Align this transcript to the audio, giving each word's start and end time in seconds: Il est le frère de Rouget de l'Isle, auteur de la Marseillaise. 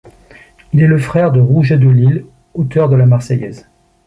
Il 0.73 0.81
est 0.81 0.87
le 0.87 0.97
frère 0.97 1.31
de 1.31 1.39
Rouget 1.39 1.77
de 1.77 1.87
l'Isle, 1.87 2.25
auteur 2.55 2.89
de 2.89 2.95
la 2.95 3.05
Marseillaise. 3.05 3.69